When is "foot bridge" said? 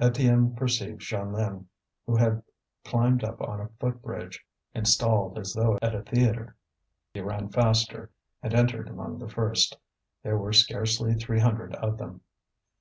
3.78-4.44